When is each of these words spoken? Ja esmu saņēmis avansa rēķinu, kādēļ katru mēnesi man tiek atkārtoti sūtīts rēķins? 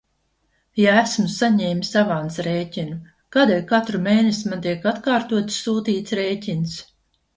Ja 0.83 0.93
esmu 1.01 1.25
saņēmis 1.33 1.91
avansa 2.01 2.45
rēķinu, 2.49 2.95
kādēļ 3.37 3.61
katru 3.73 4.01
mēnesi 4.07 4.53
man 4.55 4.65
tiek 4.65 4.89
atkārtoti 4.93 5.57
sūtīts 5.59 6.17
rēķins? 6.23 6.75